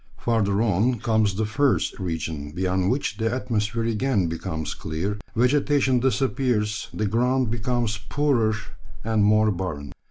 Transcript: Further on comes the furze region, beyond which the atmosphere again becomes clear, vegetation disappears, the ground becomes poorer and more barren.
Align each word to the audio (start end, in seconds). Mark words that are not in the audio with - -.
Further 0.21 0.63
on 0.63 0.95
comes 0.99 1.35
the 1.35 1.45
furze 1.45 1.93
region, 1.99 2.53
beyond 2.53 2.89
which 2.89 3.17
the 3.17 3.31
atmosphere 3.31 3.83
again 3.83 4.25
becomes 4.25 4.73
clear, 4.73 5.19
vegetation 5.35 5.99
disappears, 5.99 6.89
the 6.91 7.05
ground 7.05 7.51
becomes 7.51 7.99
poorer 8.09 8.55
and 9.03 9.23
more 9.23 9.51
barren. 9.51 9.91